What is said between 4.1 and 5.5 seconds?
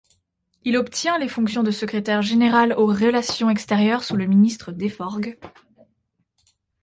le ministre Deforgues.